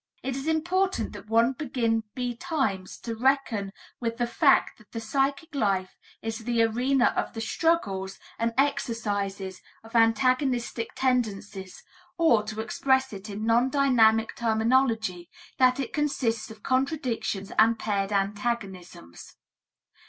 It 0.23 0.35
is 0.35 0.47
important 0.47 1.13
that 1.13 1.29
one 1.29 1.51
begin 1.53 2.01
betimes 2.15 2.97
to 3.01 3.13
reckon 3.15 3.71
with 3.99 4.17
the 4.17 4.25
fact 4.25 4.79
that 4.79 4.91
the 4.93 4.99
psychic 4.99 5.53
life 5.53 5.95
is 6.23 6.39
the 6.39 6.63
arena 6.63 7.13
of 7.15 7.33
the 7.33 7.39
struggles 7.39 8.17
and 8.39 8.51
exercises 8.57 9.61
of 9.83 9.95
antagonistic 9.95 10.93
tendencies, 10.95 11.83
or, 12.17 12.41
to 12.45 12.61
express 12.61 13.13
it 13.13 13.29
in 13.29 13.45
non 13.45 13.69
dynamic 13.69 14.35
terminology, 14.35 15.29
that 15.59 15.79
it 15.79 15.93
consists 15.93 16.49
of 16.49 16.63
contradictions 16.63 17.51
and 17.59 17.77
paired 17.77 18.11
antagonisms. 18.11 19.35